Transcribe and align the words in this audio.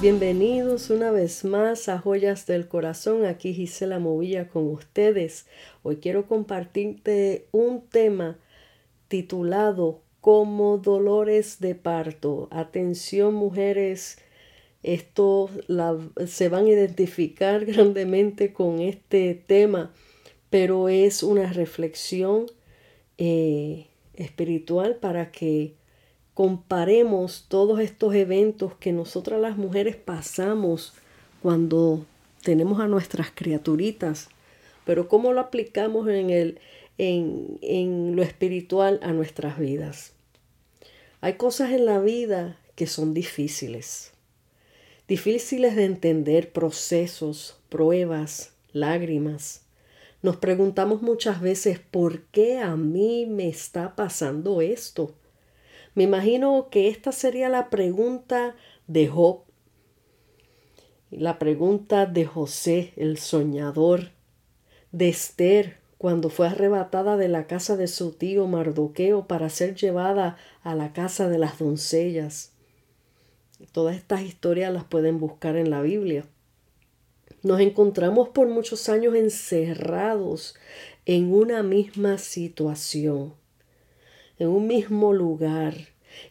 Bienvenidos 0.00 0.88
una 0.88 1.10
vez 1.10 1.44
más 1.44 1.90
a 1.90 1.98
Joyas 1.98 2.46
del 2.46 2.68
Corazón. 2.68 3.26
Aquí 3.26 3.52
Gisela 3.52 3.98
Movilla 3.98 4.48
con 4.48 4.66
ustedes. 4.68 5.44
Hoy 5.82 5.96
quiero 5.96 6.26
compartirte 6.26 7.48
un 7.52 7.86
tema 7.86 8.38
titulado 9.08 10.00
Como 10.22 10.78
dolores 10.78 11.60
de 11.60 11.74
parto. 11.74 12.48
Atención 12.50 13.34
mujeres, 13.34 14.16
esto 14.82 15.50
se 16.26 16.48
van 16.48 16.64
a 16.64 16.70
identificar 16.70 17.64
grandemente 17.66 18.54
con 18.54 18.80
este 18.80 19.34
tema, 19.34 19.92
pero 20.48 20.88
es 20.88 21.22
una 21.22 21.52
reflexión 21.52 22.46
eh, 23.18 23.88
espiritual 24.14 24.96
para 24.96 25.30
que 25.30 25.74
comparemos 26.40 27.44
todos 27.48 27.80
estos 27.80 28.14
eventos 28.14 28.72
que 28.76 28.92
nosotras 28.92 29.38
las 29.42 29.58
mujeres 29.58 29.94
pasamos 29.94 30.94
cuando 31.42 32.06
tenemos 32.42 32.80
a 32.80 32.88
nuestras 32.88 33.30
criaturitas, 33.30 34.30
pero 34.86 35.06
cómo 35.06 35.34
lo 35.34 35.40
aplicamos 35.40 36.08
en, 36.08 36.30
el, 36.30 36.58
en, 36.96 37.58
en 37.60 38.16
lo 38.16 38.22
espiritual 38.22 39.00
a 39.02 39.12
nuestras 39.12 39.58
vidas. 39.58 40.14
Hay 41.20 41.34
cosas 41.34 41.72
en 41.72 41.84
la 41.84 42.00
vida 42.00 42.56
que 42.74 42.86
son 42.86 43.12
difíciles, 43.12 44.12
difíciles 45.08 45.76
de 45.76 45.84
entender, 45.84 46.52
procesos, 46.52 47.58
pruebas, 47.68 48.54
lágrimas. 48.72 49.60
Nos 50.22 50.38
preguntamos 50.38 51.02
muchas 51.02 51.42
veces, 51.42 51.80
¿por 51.80 52.22
qué 52.32 52.60
a 52.60 52.76
mí 52.76 53.26
me 53.26 53.46
está 53.46 53.94
pasando 53.94 54.62
esto? 54.62 55.14
Me 55.94 56.04
imagino 56.04 56.68
que 56.70 56.88
esta 56.88 57.10
sería 57.10 57.48
la 57.48 57.68
pregunta 57.68 58.54
de 58.86 59.08
Job, 59.08 59.42
la 61.10 61.40
pregunta 61.40 62.06
de 62.06 62.24
José, 62.24 62.92
el 62.96 63.18
soñador, 63.18 64.10
de 64.92 65.08
Esther, 65.08 65.78
cuando 65.98 66.30
fue 66.30 66.46
arrebatada 66.46 67.16
de 67.16 67.28
la 67.28 67.46
casa 67.46 67.76
de 67.76 67.88
su 67.88 68.12
tío 68.12 68.46
Mardoqueo 68.46 69.26
para 69.26 69.50
ser 69.50 69.74
llevada 69.74 70.36
a 70.62 70.74
la 70.74 70.92
casa 70.92 71.28
de 71.28 71.38
las 71.38 71.58
doncellas. 71.58 72.52
Todas 73.72 73.96
estas 73.96 74.22
historias 74.22 74.72
las 74.72 74.84
pueden 74.84 75.18
buscar 75.18 75.56
en 75.56 75.70
la 75.70 75.82
Biblia. 75.82 76.24
Nos 77.42 77.60
encontramos 77.60 78.28
por 78.28 78.48
muchos 78.48 78.88
años 78.88 79.14
encerrados 79.14 80.54
en 81.04 81.32
una 81.32 81.62
misma 81.62 82.16
situación 82.16 83.39
en 84.40 84.48
un 84.48 84.66
mismo 84.66 85.12
lugar. 85.12 85.74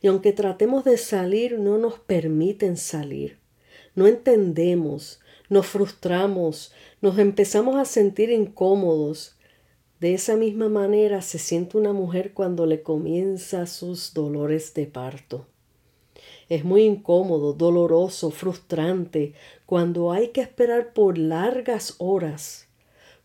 Y 0.01 0.07
aunque 0.07 0.33
tratemos 0.33 0.83
de 0.83 0.97
salir, 0.97 1.59
no 1.59 1.77
nos 1.77 1.99
permiten 1.99 2.75
salir. 2.75 3.37
No 3.95 4.07
entendemos, 4.07 5.21
nos 5.47 5.67
frustramos, 5.67 6.73
nos 7.01 7.17
empezamos 7.19 7.77
a 7.77 7.85
sentir 7.85 8.31
incómodos. 8.31 9.37
De 9.99 10.15
esa 10.15 10.35
misma 10.35 10.69
manera 10.69 11.21
se 11.21 11.37
siente 11.37 11.77
una 11.77 11.93
mujer 11.93 12.33
cuando 12.33 12.65
le 12.65 12.81
comienza 12.81 13.67
sus 13.67 14.13
dolores 14.13 14.73
de 14.73 14.87
parto. 14.87 15.45
Es 16.49 16.65
muy 16.65 16.83
incómodo, 16.83 17.53
doloroso, 17.53 18.31
frustrante 18.31 19.33
cuando 19.67 20.11
hay 20.11 20.29
que 20.29 20.41
esperar 20.41 20.93
por 20.93 21.17
largas 21.19 21.95
horas 21.99 22.68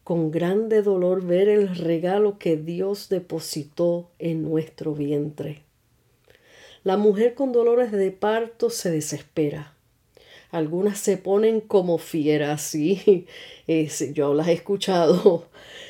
con 0.04 0.31
grande 0.31 0.82
dolor 0.82 1.25
ver 1.25 1.48
el 1.48 1.75
regalo 1.76 2.38
que 2.38 2.59
Dios 2.59 3.09
depositó 3.09 4.10
en 4.19 4.42
nuestro 4.42 4.94
vientre. 4.94 5.62
La 6.82 6.98
mujer 6.98 7.34
con 7.34 7.53
dolores 7.53 7.91
de 7.91 8.10
parto 8.10 8.69
se 8.69 8.91
desespera. 8.91 9.75
Algunas 10.50 10.98
se 10.98 11.16
ponen 11.16 11.62
como 11.62 11.97
fieras, 11.97 12.60
sí, 12.60 13.26
yo 14.12 14.34
las 14.34 14.48
he 14.48 14.53
escuchado, 14.53 15.48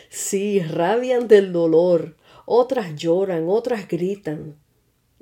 sí, 0.09 0.61
rabian 0.61 1.27
del 1.27 1.53
dolor, 1.53 2.17
otras 2.47 2.95
lloran, 2.95 3.49
otras 3.49 3.89
gritan. 3.89 4.55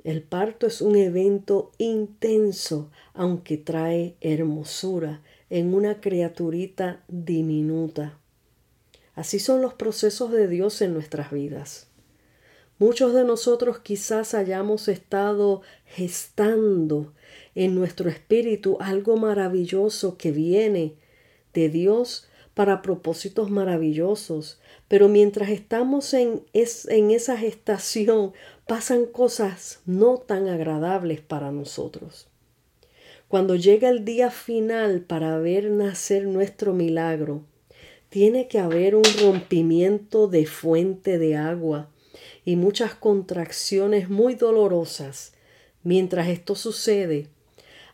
El 0.03 0.21
parto 0.21 0.67
es 0.67 0.81
un 0.81 0.95
evento 0.95 1.71
intenso, 1.77 2.91
aunque 3.13 3.57
trae 3.57 4.15
hermosura 4.21 5.23
en 5.49 5.73
una 5.73 5.99
criaturita 5.99 7.03
diminuta. 7.07 8.19
Así 9.15 9.39
son 9.39 9.61
los 9.61 9.73
procesos 9.73 10.31
de 10.31 10.47
Dios 10.47 10.81
en 10.81 10.93
nuestras 10.93 11.31
vidas. 11.31 11.87
Muchos 12.79 13.13
de 13.13 13.23
nosotros 13.23 13.79
quizás 13.79 14.33
hayamos 14.33 14.87
estado 14.87 15.61
gestando 15.85 17.13
en 17.53 17.75
nuestro 17.75 18.09
espíritu 18.09 18.77
algo 18.79 19.15
maravilloso 19.15 20.17
que 20.17 20.31
viene 20.31 20.95
de 21.53 21.69
Dios 21.69 22.27
para 22.55 22.81
propósitos 22.81 23.49
maravillosos, 23.49 24.59
pero 24.87 25.07
mientras 25.07 25.49
estamos 25.49 26.13
en, 26.13 26.43
en 26.53 27.11
esa 27.11 27.37
gestación 27.37 28.33
pasan 28.67 29.05
cosas 29.05 29.81
no 29.85 30.17
tan 30.17 30.47
agradables 30.47 31.21
para 31.21 31.51
nosotros. 31.51 32.27
Cuando 33.27 33.55
llega 33.55 33.89
el 33.89 34.05
día 34.05 34.29
final 34.29 35.01
para 35.01 35.37
ver 35.39 35.71
nacer 35.71 36.25
nuestro 36.25 36.73
milagro, 36.73 37.43
tiene 38.13 38.47
que 38.47 38.59
haber 38.59 38.93
un 38.95 39.01
rompimiento 39.19 40.27
de 40.27 40.45
fuente 40.45 41.17
de 41.17 41.35
agua 41.35 41.89
y 42.45 42.57
muchas 42.57 42.93
contracciones 42.93 44.07
muy 44.07 44.35
dolorosas. 44.35 45.33
Mientras 45.81 46.27
esto 46.27 46.53
sucede, 46.53 47.29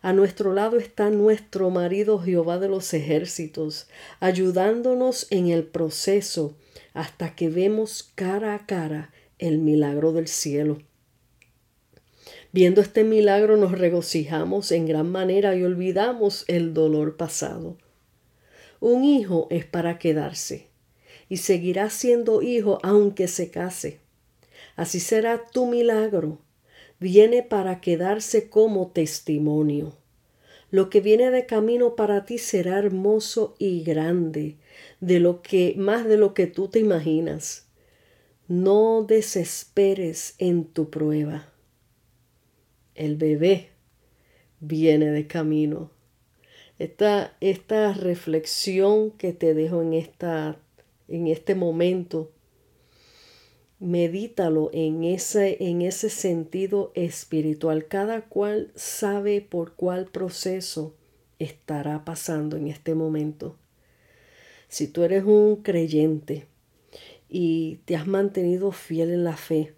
a 0.01 0.11
nuestro 0.11 0.53
lado 0.53 0.75
está 0.75 1.09
nuestro 1.09 1.69
marido 1.69 2.19
Jehová 2.19 2.59
de 2.59 2.67
los 2.67 2.93
ejércitos, 2.93 3.87
ayudándonos 4.19 5.25
en 5.29 5.47
el 5.47 5.63
proceso 5.63 6.57
hasta 6.93 7.33
que 7.33 7.47
vemos 7.47 8.11
cara 8.15 8.55
a 8.55 8.65
cara 8.65 9.13
el 9.37 9.57
milagro 9.59 10.11
del 10.11 10.27
cielo. 10.27 10.79
Viendo 12.51 12.81
este 12.81 13.05
milagro 13.05 13.55
nos 13.55 13.71
regocijamos 13.71 14.73
en 14.73 14.85
gran 14.85 15.09
manera 15.09 15.55
y 15.55 15.63
olvidamos 15.63 16.43
el 16.49 16.73
dolor 16.73 17.15
pasado. 17.15 17.77
Un 18.79 19.03
hijo 19.03 19.47
es 19.49 19.65
para 19.65 19.99
quedarse 19.99 20.67
y 21.27 21.37
seguirá 21.37 21.89
siendo 21.89 22.41
hijo 22.41 22.79
aunque 22.81 23.27
se 23.27 23.51
case. 23.51 23.99
Así 24.75 24.99
será 24.99 25.45
tu 25.45 25.67
milagro. 25.67 26.39
Viene 26.99 27.43
para 27.43 27.81
quedarse 27.81 28.49
como 28.49 28.91
testimonio. 28.91 29.95
Lo 30.71 30.89
que 30.89 31.01
viene 31.01 31.31
de 31.31 31.45
camino 31.45 31.95
para 31.95 32.25
ti 32.25 32.37
será 32.37 32.77
hermoso 32.77 33.55
y 33.57 33.83
grande, 33.83 34.57
de 34.99 35.19
lo 35.19 35.41
que 35.41 35.75
más 35.77 36.05
de 36.05 36.17
lo 36.17 36.33
que 36.33 36.47
tú 36.47 36.67
te 36.67 36.79
imaginas. 36.79 37.67
No 38.47 39.03
desesperes 39.07 40.35
en 40.37 40.65
tu 40.65 40.89
prueba. 40.89 41.51
El 42.95 43.15
bebé 43.15 43.69
viene 44.59 45.11
de 45.11 45.27
camino 45.27 45.91
esta, 46.79 47.35
esta 47.41 47.93
reflexión 47.93 49.11
que 49.11 49.33
te 49.33 49.53
dejo 49.53 49.81
en, 49.81 49.93
esta, 49.93 50.57
en 51.09 51.27
este 51.27 51.53
momento, 51.53 52.31
medítalo 53.79 54.69
en 54.73 55.03
ese, 55.03 55.57
en 55.59 55.81
ese 55.81 56.09
sentido 56.09 56.91
espiritual. 56.95 57.87
Cada 57.87 58.21
cual 58.21 58.71
sabe 58.75 59.41
por 59.41 59.73
cuál 59.73 60.05
proceso 60.05 60.95
estará 61.37 62.05
pasando 62.05 62.55
en 62.55 62.67
este 62.67 62.95
momento. 62.95 63.57
Si 64.69 64.87
tú 64.87 65.03
eres 65.03 65.25
un 65.25 65.57
creyente 65.57 66.47
y 67.27 67.79
te 67.85 67.97
has 67.97 68.07
mantenido 68.07 68.71
fiel 68.71 69.09
en 69.11 69.25
la 69.25 69.35
fe 69.35 69.73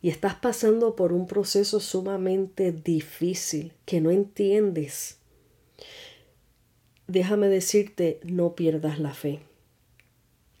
y 0.00 0.10
estás 0.10 0.34
pasando 0.36 0.94
por 0.94 1.12
un 1.12 1.26
proceso 1.26 1.80
sumamente 1.80 2.70
difícil 2.70 3.72
que 3.86 4.00
no 4.00 4.10
entiendes, 4.10 5.18
déjame 7.06 7.48
decirte, 7.48 8.20
no 8.22 8.54
pierdas 8.54 8.98
la 8.98 9.14
fe. 9.14 9.40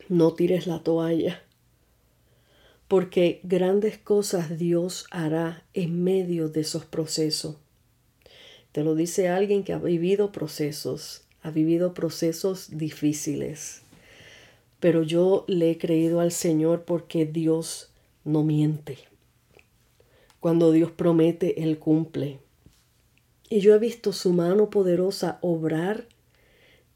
No 0.08 0.34
tires 0.34 0.66
la 0.66 0.80
toalla. 0.80 1.42
Porque 2.88 3.40
grandes 3.42 3.98
cosas 3.98 4.58
Dios 4.58 5.06
hará 5.10 5.64
en 5.72 6.04
medio 6.04 6.48
de 6.48 6.60
esos 6.60 6.84
procesos. 6.84 7.56
Te 8.72 8.84
lo 8.84 8.94
dice 8.94 9.28
alguien 9.28 9.64
que 9.64 9.72
ha 9.72 9.78
vivido 9.78 10.32
procesos, 10.32 11.22
ha 11.42 11.50
vivido 11.50 11.94
procesos 11.94 12.76
difíciles. 12.76 13.82
Pero 14.80 15.02
yo 15.02 15.44
le 15.48 15.70
he 15.70 15.78
creído 15.78 16.20
al 16.20 16.32
Señor 16.32 16.84
porque 16.84 17.24
Dios 17.24 17.90
no 18.24 18.42
miente. 18.42 18.98
Cuando 20.40 20.72
Dios 20.72 20.90
promete, 20.90 21.62
Él 21.62 21.78
cumple. 21.78 22.38
Y 23.48 23.60
yo 23.60 23.74
he 23.74 23.78
visto 23.78 24.12
su 24.12 24.32
mano 24.32 24.68
poderosa 24.68 25.38
obrar 25.40 26.06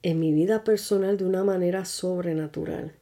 en 0.03 0.21
mi 0.21 0.33
vida 0.33 0.65
personal 0.65 1.17
de 1.17 1.25
una 1.25 1.45
manera 1.45 1.85
sobrenatural. 1.85 2.95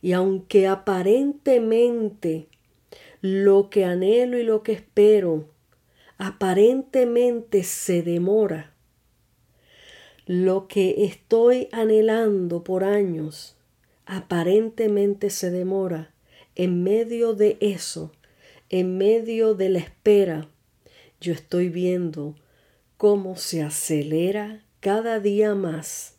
Y 0.00 0.12
aunque 0.12 0.66
aparentemente 0.66 2.48
lo 3.20 3.70
que 3.70 3.84
anhelo 3.84 4.38
y 4.38 4.42
lo 4.42 4.62
que 4.62 4.72
espero 4.72 5.48
aparentemente 6.18 7.62
se 7.62 8.02
demora, 8.02 8.74
lo 10.26 10.68
que 10.68 11.04
estoy 11.04 11.68
anhelando 11.72 12.62
por 12.62 12.84
años 12.84 13.56
aparentemente 14.06 15.30
se 15.30 15.50
demora, 15.50 16.12
en 16.54 16.82
medio 16.82 17.34
de 17.34 17.56
eso, 17.60 18.12
en 18.68 18.98
medio 18.98 19.54
de 19.54 19.68
la 19.70 19.78
espera, 19.78 20.48
yo 21.20 21.32
estoy 21.32 21.68
viendo 21.68 22.34
cómo 22.96 23.36
se 23.36 23.62
acelera 23.62 24.64
cada 24.82 25.20
día 25.20 25.54
más 25.54 26.16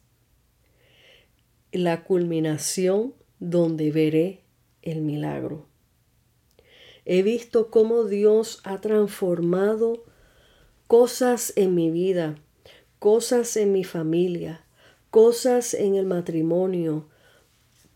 la 1.74 2.06
culminación 2.06 3.14
donde 3.42 3.92
veré 3.92 4.40
el 4.82 5.02
milagro. 5.02 5.68
He 7.04 7.24
visto 7.24 7.70
cómo 7.70 8.06
Dios 8.06 8.62
ha 8.64 8.80
transformado 8.80 10.06
cosas 10.88 11.52
en 11.58 11.76
mi 11.76 11.92
vida, 11.92 12.38
cosas 13.00 13.58
en 13.58 13.74
mi 13.74 13.84
familia, 13.84 14.66
cosas 15.10 15.74
en 15.74 15.96
el 15.96 16.06
matrimonio, 16.06 17.10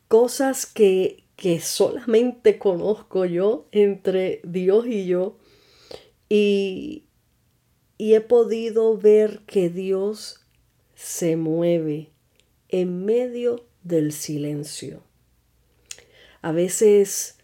cosas 0.10 0.66
que, 0.66 1.24
que 1.38 1.62
solamente 1.62 2.60
conozco 2.60 3.24
yo 3.24 3.70
entre 3.72 4.42
Dios 4.44 4.86
y 4.86 5.08
yo. 5.08 5.38
Y, 6.28 7.06
y 7.98 8.16
he 8.16 8.22
podido 8.22 8.98
ver 8.98 9.44
que 9.48 9.70
Dios 9.70 10.44
se 10.98 11.36
mueve 11.36 12.10
en 12.70 13.06
medio 13.06 13.68
del 13.84 14.12
silencio. 14.12 15.04
A 16.42 16.52
veces 16.52 17.38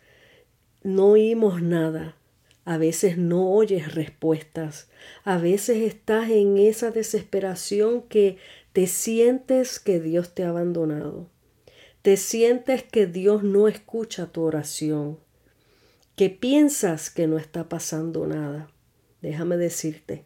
no 0.82 1.10
oímos 1.10 1.62
nada, 1.62 2.18
a 2.66 2.80
veces 2.80 3.20
no 3.20 3.52
oyes 3.52 3.94
respuestas, 3.94 4.90
a 5.24 5.38
veces 5.38 5.78
estás 5.84 6.32
en 6.32 6.58
esa 6.58 6.90
desesperación 6.90 8.02
que 8.02 8.38
te 8.74 8.88
sientes 8.88 9.80
que 9.80 10.00
Dios 10.00 10.34
te 10.34 10.44
ha 10.44 10.50
abandonado, 10.50 11.30
te 12.02 12.18
sientes 12.18 12.82
que 12.82 13.06
Dios 13.06 13.44
no 13.44 13.68
escucha 13.68 14.32
tu 14.32 14.42
oración, 14.42 15.20
que 16.16 16.32
piensas 16.32 17.12
que 17.12 17.28
no 17.28 17.38
está 17.38 17.70
pasando 17.70 18.26
nada. 18.26 18.72
Déjame 19.22 19.58
decirte 19.58 20.24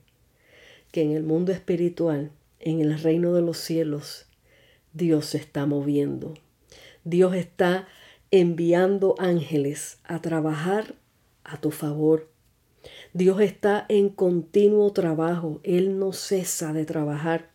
que 0.94 1.02
en 1.02 1.12
el 1.12 1.24
mundo 1.24 1.52
espiritual, 1.52 2.32
en 2.60 2.82
el 2.82 3.00
reino 3.00 3.34
de 3.34 3.42
los 3.42 3.58
cielos, 3.58 4.26
Dios 4.94 5.28
se 5.28 5.38
está 5.38 5.66
moviendo. 5.66 6.34
Dios 7.04 7.36
está 7.36 7.88
enviando 8.32 9.16
ángeles 9.18 10.00
a 10.04 10.22
trabajar 10.22 10.96
a 11.44 11.62
tu 11.62 11.72
favor. 11.72 12.30
Dios 13.14 13.40
está 13.42 13.86
en 13.90 14.10
continuo 14.10 14.92
trabajo. 14.92 15.60
Él 15.64 16.00
no 16.00 16.14
cesa 16.14 16.74
de 16.74 16.86
trabajar 16.86 17.52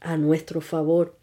a 0.00 0.16
nuestro 0.16 0.60
favor. 0.60 1.16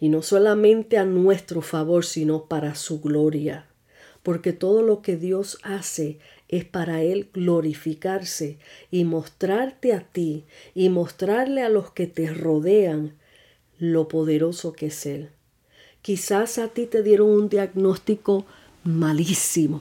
Y 0.00 0.08
no 0.08 0.22
solamente 0.22 0.98
a 0.98 1.04
nuestro 1.04 1.62
favor, 1.62 2.04
sino 2.04 2.46
para 2.46 2.74
su 2.74 3.00
gloria. 3.00 3.66
Porque 4.22 4.52
todo 4.52 4.82
lo 4.82 5.02
que 5.02 5.16
Dios 5.16 5.58
hace 5.62 6.18
es 6.52 6.66
para 6.66 7.02
Él 7.02 7.30
glorificarse 7.32 8.58
y 8.90 9.04
mostrarte 9.04 9.94
a 9.94 10.00
ti 10.00 10.44
y 10.74 10.90
mostrarle 10.90 11.62
a 11.62 11.70
los 11.70 11.90
que 11.90 12.06
te 12.06 12.32
rodean 12.32 13.14
lo 13.78 14.06
poderoso 14.06 14.74
que 14.74 14.86
es 14.86 15.06
Él. 15.06 15.30
Quizás 16.02 16.58
a 16.58 16.68
ti 16.68 16.86
te 16.86 17.02
dieron 17.02 17.30
un 17.30 17.48
diagnóstico 17.48 18.44
malísimo. 18.84 19.80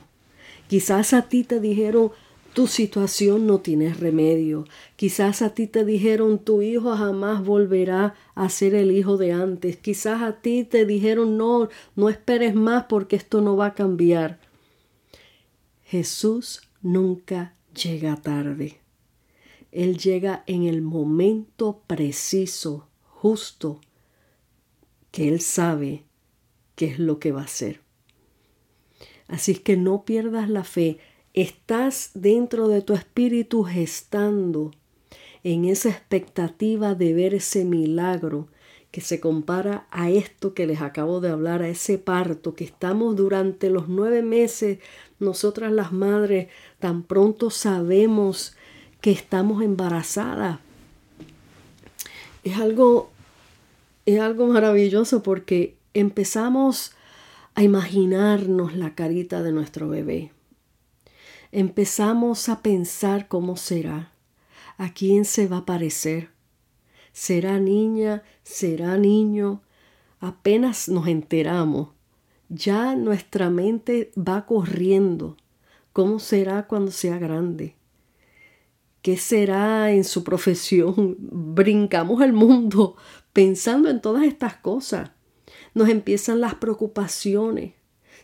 Quizás 0.70 1.14
a 1.14 1.24
ti 1.24 1.44
te 1.44 1.60
dijeron 1.60 2.12
tu 2.54 2.68
situación 2.68 3.48
no 3.48 3.60
tiene 3.60 3.94
remedio. 3.94 4.66
Quizás 4.96 5.42
a 5.42 5.54
ti 5.54 5.68
te 5.68 5.84
dijeron 5.84 6.40
tu 6.40 6.62
hijo 6.62 6.96
jamás 6.96 7.44
volverá 7.44 8.16
a 8.34 8.48
ser 8.48 8.76
el 8.76 8.92
hijo 8.92 9.18
de 9.18 9.34
antes. 9.34 9.76
Quizás 9.76 10.22
a 10.22 10.40
ti 10.40 10.64
te 10.64 10.86
dijeron 10.86 11.38
no, 11.38 11.68
no 11.98 12.08
esperes 12.08 12.56
más 12.56 12.86
porque 12.86 13.18
esto 13.18 13.42
no 13.42 13.58
va 13.58 13.68
a 13.68 13.74
cambiar. 13.74 14.40
Jesús 15.92 16.62
nunca 16.82 17.54
llega 17.76 18.16
tarde. 18.16 18.80
Él 19.74 19.98
llega 19.98 20.42
en 20.48 20.64
el 20.64 20.82
momento 20.82 21.82
preciso, 21.86 22.88
justo, 23.10 23.82
que 25.12 25.28
Él 25.28 25.42
sabe 25.42 26.06
qué 26.76 26.86
es 26.86 26.98
lo 26.98 27.20
que 27.20 27.34
va 27.34 27.42
a 27.42 27.44
hacer. 27.44 27.82
Así 29.28 29.54
que 29.56 29.76
no 29.76 30.06
pierdas 30.06 30.50
la 30.50 30.64
fe. 30.64 31.00
Estás 31.34 32.12
dentro 32.14 32.70
de 32.70 32.82
tu 32.82 32.94
espíritu 32.94 33.64
gestando 33.66 34.72
en 35.44 35.66
esa 35.66 35.90
expectativa 35.90 36.96
de 36.96 37.14
ver 37.14 37.34
ese 37.34 37.66
milagro 37.66 38.48
que 38.92 39.02
se 39.02 39.20
compara 39.20 39.88
a 39.90 40.10
esto 40.10 40.54
que 40.54 40.68
les 40.68 40.82
acabo 40.82 41.22
de 41.22 41.30
hablar, 41.30 41.62
a 41.62 41.70
ese 41.70 41.98
parto 41.98 42.56
que 42.56 42.66
estamos 42.66 43.16
durante 43.16 43.70
los 43.70 43.88
nueve 43.88 44.22
meses, 44.22 44.80
nosotras 45.20 45.72
las 45.72 45.94
madres 45.94 46.50
tan 46.80 47.04
pronto 47.04 47.50
sabemos 47.50 48.56
que 49.00 49.12
estamos 49.12 49.64
embarazadas. 49.64 50.60
Es 52.44 52.58
algo 52.58 53.12
es 54.06 54.20
algo 54.20 54.48
maravilloso 54.48 55.22
porque 55.22 55.78
empezamos 55.94 56.94
a 57.54 57.64
imaginarnos 57.64 58.76
la 58.76 58.96
carita 58.96 59.44
de 59.44 59.52
nuestro 59.52 59.90
bebé. 59.90 60.32
Empezamos 61.52 62.50
a 62.50 62.62
pensar 62.62 63.28
cómo 63.28 63.58
será, 63.58 64.12
a 64.78 64.94
quién 64.94 65.26
se 65.26 65.48
va 65.48 65.58
a 65.58 65.66
parecer. 65.66 66.31
¿Será 67.14 67.60
niña? 67.60 68.24
¿Será 68.44 68.98
niño? 68.98 69.62
Apenas 70.20 70.88
nos 70.88 71.08
enteramos, 71.08 71.90
ya 72.48 72.96
nuestra 72.96 73.50
mente 73.50 74.12
va 74.18 74.46
corriendo. 74.46 75.38
¿Cómo 75.94 76.20
será 76.20 76.68
cuando 76.68 76.92
sea 76.92 77.18
grande? 77.18 77.76
¿Qué 79.02 79.18
será 79.18 79.92
en 79.92 80.04
su 80.04 80.24
profesión? 80.24 81.18
Brincamos 81.20 82.22
el 82.22 82.34
mundo 82.34 82.96
pensando 83.34 83.90
en 83.90 84.02
todas 84.02 84.24
estas 84.24 84.56
cosas. 84.56 85.12
Nos 85.74 85.90
empiezan 85.90 86.40
las 86.40 86.56
preocupaciones. 86.56 87.74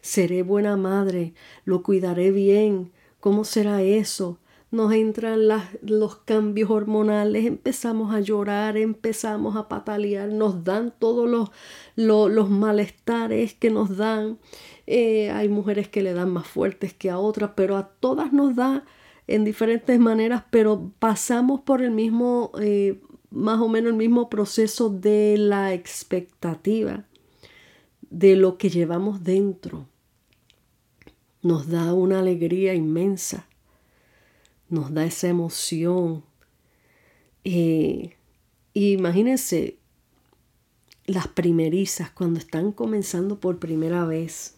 ¿Seré 0.02 0.44
buena 0.44 0.78
madre? 0.78 1.34
¿Lo 1.66 1.82
cuidaré 1.82 2.32
bien? 2.32 2.92
¿Cómo 3.20 3.44
será 3.44 3.82
eso? 3.82 4.40
Nos 4.70 4.92
entran 4.94 5.42
los 5.82 6.16
cambios 6.18 6.70
hormonales, 6.70 7.46
empezamos 7.46 8.14
a 8.14 8.20
llorar, 8.20 8.76
empezamos 8.76 9.56
a 9.56 9.70
patalear, 9.70 10.30
nos 10.30 10.66
dan 10.66 10.94
todos 11.00 11.30
los, 11.30 11.52
los, 11.96 12.50
malestares 12.50 13.54
que 13.54 13.70
nos 13.70 13.96
dan. 13.96 14.40
Eh, 14.86 15.32
hay 15.32 15.48
mujeres 15.48 15.88
que 15.88 16.04
le 16.04 16.14
dan 16.14 16.32
más 16.32 16.48
fuertes 16.48 16.94
que 16.94 17.10
a 17.10 17.18
otras, 17.18 17.52
pero 17.56 17.78
a 17.78 17.88
todas 17.88 18.34
nos 18.34 18.56
da 18.56 18.84
en 19.28 19.46
diferentes 19.46 20.00
maneras, 20.00 20.44
pero 20.50 20.92
pasamos 21.00 21.62
por 21.62 21.82
el 21.82 21.92
mismo 21.92 22.52
eh, 22.60 23.00
más 23.30 23.60
o 23.60 23.68
menos 23.68 23.92
el 23.92 23.98
mismo 23.98 24.30
proceso 24.30 24.90
de 24.90 25.36
la 25.38 25.74
expectativa 25.74 27.06
de 28.10 28.36
lo 28.36 28.58
que 28.58 28.70
llevamos 28.70 29.24
dentro. 29.24 29.88
Nos 31.42 31.70
da 31.70 31.94
una 31.94 32.20
alegría 32.20 32.74
inmensa, 32.74 33.47
nos 34.70 34.94
da 34.94 35.06
esa 35.06 35.28
emoción. 35.28 36.24
Eh, 37.44 38.16
imagínense 38.74 39.78
las 41.06 41.28
primerizas 41.28 42.12
cuando 42.12 42.40
están 42.40 42.72
comenzando 42.72 43.40
por 43.40 43.60
primera 43.60 44.06
vez. 44.06 44.58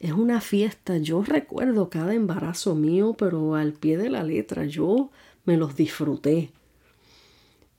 Es 0.00 0.12
una 0.12 0.40
fiesta. 0.40 0.98
Yo 0.98 1.22
recuerdo 1.22 1.90
cada 1.90 2.14
embarazo 2.14 2.74
mío, 2.74 3.14
pero 3.16 3.54
al 3.54 3.74
pie 3.74 3.98
de 3.98 4.10
la 4.10 4.24
letra. 4.24 4.64
Yo 4.64 5.10
me 5.44 5.56
los 5.56 5.76
disfruté. 5.76 6.50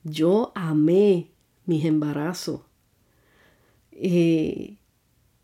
Yo 0.04 0.52
amé 0.54 1.28
mis 1.66 1.84
embarazos. 1.84 2.60
Eh, 3.92 4.76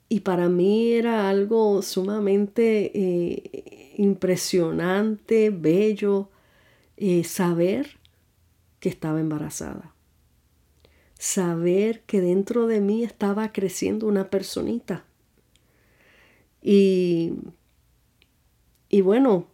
y 0.09 0.21
para 0.21 0.49
mí 0.49 0.93
era 0.93 1.29
algo 1.29 1.83
sumamente 1.83 2.91
eh, 2.95 3.80
impresionante, 3.97 5.50
bello, 5.50 6.28
eh, 6.97 7.25
saber 7.25 7.99
que 8.78 8.88
estaba 8.88 9.20
embarazada. 9.20 9.94
Saber 11.18 12.02
que 12.02 12.20
dentro 12.20 12.66
de 12.66 12.80
mí 12.80 13.04
estaba 13.04 13.52
creciendo 13.52 14.06
una 14.06 14.30
personita. 14.30 15.04
Y, 16.62 17.35
y 18.88 19.00
bueno, 19.02 19.49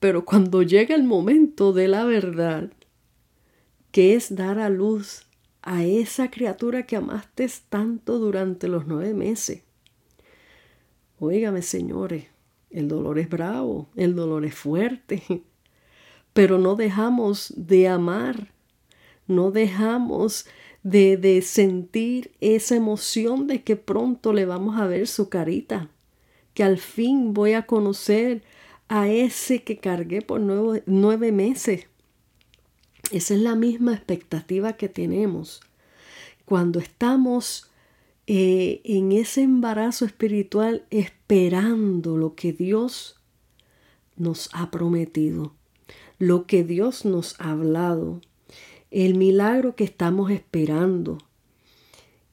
pero 0.00 0.24
cuando 0.24 0.62
llega 0.62 0.94
el 0.94 1.04
momento 1.04 1.72
de 1.72 1.88
la 1.88 2.04
verdad, 2.04 2.72
que 3.90 4.14
es 4.14 4.34
dar 4.34 4.58
a 4.58 4.68
luz 4.68 5.26
a 5.62 5.84
esa 5.84 6.30
criatura 6.30 6.86
que 6.86 6.96
amaste 6.96 7.48
tanto 7.68 8.18
durante 8.18 8.68
los 8.68 8.86
nueve 8.86 9.14
meses. 9.14 9.62
Óigame, 11.18 11.62
señores, 11.62 12.26
el 12.70 12.88
dolor 12.88 13.18
es 13.18 13.28
bravo, 13.28 13.88
el 13.96 14.14
dolor 14.14 14.44
es 14.44 14.54
fuerte, 14.54 15.22
pero 16.32 16.58
no 16.58 16.76
dejamos 16.76 17.52
de 17.56 17.88
amar, 17.88 18.52
no 19.26 19.50
dejamos 19.50 20.46
de, 20.82 21.16
de 21.16 21.42
sentir 21.42 22.32
esa 22.40 22.76
emoción 22.76 23.46
de 23.46 23.62
que 23.62 23.76
pronto 23.76 24.32
le 24.32 24.44
vamos 24.44 24.78
a 24.78 24.86
ver 24.86 25.06
su 25.08 25.28
carita, 25.28 25.88
que 26.54 26.62
al 26.62 26.78
fin 26.78 27.34
voy 27.34 27.54
a 27.54 27.66
conocer 27.66 28.42
a 28.88 29.08
ese 29.08 29.62
que 29.62 29.78
cargué 29.78 30.22
por 30.22 30.40
nueve, 30.40 30.82
nueve 30.86 31.32
meses. 31.32 31.86
Esa 33.10 33.34
es 33.34 33.40
la 33.40 33.54
misma 33.54 33.94
expectativa 33.94 34.74
que 34.74 34.88
tenemos. 34.88 35.60
Cuando 36.44 36.78
estamos 36.78 37.70
eh, 38.26 38.80
en 38.84 39.12
ese 39.12 39.42
embarazo 39.42 40.04
espiritual 40.04 40.84
esperando 40.90 42.16
lo 42.16 42.34
que 42.34 42.52
Dios 42.52 43.20
nos 44.16 44.50
ha 44.52 44.70
prometido, 44.70 45.54
lo 46.18 46.46
que 46.46 46.64
Dios 46.64 47.04
nos 47.04 47.40
ha 47.40 47.52
hablado, 47.52 48.20
el 48.90 49.14
milagro 49.14 49.76
que 49.76 49.84
estamos 49.84 50.30
esperando. 50.30 51.18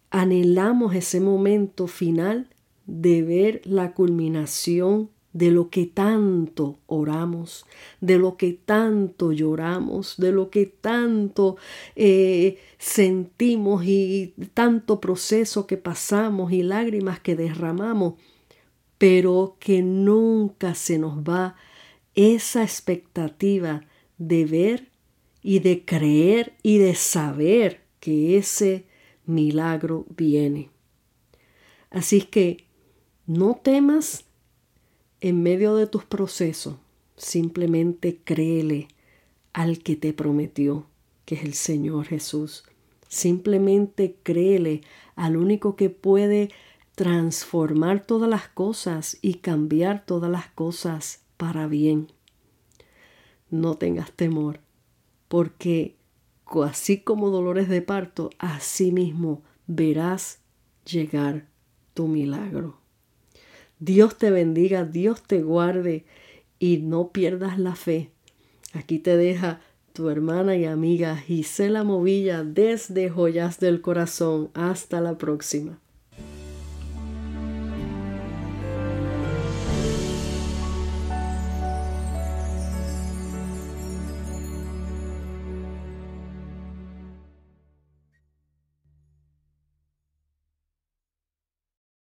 Anhelamos 0.10 0.96
ese 0.96 1.20
momento 1.20 1.88
final 1.88 2.50
de 2.86 3.22
ver 3.22 3.62
la 3.64 3.94
culminación 3.94 5.10
de 5.34 5.50
lo 5.50 5.70
que 5.70 5.88
tanto 5.88 6.80
oramos, 6.86 7.66
de 8.02 8.20
lo 8.20 8.38
que 8.38 8.54
tanto 8.54 9.32
lloramos, 9.32 10.16
de 10.18 10.32
lo 10.32 10.52
que 10.52 10.68
tanto 10.68 11.58
eh, 11.96 12.60
sentimos 12.78 13.84
y 13.86 14.36
tanto 14.54 15.02
proceso 15.02 15.66
que 15.66 15.78
pasamos 15.78 16.52
y 16.52 16.62
lágrimas 16.62 17.20
que 17.20 17.36
derramamos, 17.36 18.14
pero 19.00 19.58
que 19.60 19.82
nunca 19.82 20.76
se 20.76 21.00
nos 21.00 21.18
va 21.18 21.56
esa 22.14 22.64
expectativa 22.64 23.82
de 24.20 24.46
ver 24.46 24.92
y 25.42 25.60
de 25.60 25.84
creer 25.84 26.54
y 26.62 26.78
de 26.78 26.94
saber 26.94 27.82
que 28.00 28.38
ese 28.38 28.86
milagro 29.26 30.06
viene. 30.16 30.70
Así 31.90 32.22
que 32.22 32.66
no 33.26 33.60
temas 33.62 34.26
en 35.24 35.42
medio 35.42 35.78
de 35.78 35.88
tus 35.88 36.04
procesos, 36.04 36.76
simplemente 37.16 38.20
créele 38.26 38.90
al 39.54 39.80
que 39.80 39.96
te 39.96 40.12
prometió, 40.12 40.86
que 41.24 41.36
es 41.36 41.44
el 41.46 41.54
Señor 41.54 42.08
Jesús. 42.08 42.66
Simplemente 43.08 44.18
créele 44.22 44.82
al 45.16 45.38
único 45.38 45.78
que 45.78 45.90
puede 45.90 46.50
transformar 46.96 48.06
todas 48.06 48.30
las 48.30 48.50
cosas 48.50 49.18
y 49.22 49.36
cambiar 49.36 50.06
todas 50.06 50.30
las 50.30 50.48
cosas 50.48 51.22
para 51.38 51.68
bien. 51.68 52.12
No 53.50 53.76
tengas 53.76 54.12
temor, 54.12 54.60
porque 55.30 55.96
así 56.66 57.00
como 57.00 57.30
dolores 57.30 57.70
de 57.70 57.82
parto, 57.82 58.30
así 58.40 58.92
mismo 58.92 59.42
verás 59.68 60.40
llegar 60.84 61.48
tu 61.94 62.10
milagro. 62.10 62.83
Dios 63.86 64.18
te 64.18 64.32
bendiga, 64.32 64.86
Dios 64.86 65.24
te 65.24 65.42
guarde 65.42 66.06
y 66.58 66.78
no 66.78 67.10
pierdas 67.10 67.60
la 67.60 67.76
fe. 67.76 68.12
Aquí 68.72 68.98
te 68.98 69.18
deja 69.18 69.60
tu 69.92 70.08
hermana 70.08 70.56
y 70.56 70.64
amiga 70.64 71.18
Gisela 71.18 71.84
Movilla 71.84 72.46
desde 72.46 73.10
Joyas 73.10 73.60
del 73.60 73.82
Corazón. 73.82 74.52
Hasta 74.54 75.02
la 75.02 75.18
próxima. 75.18 75.83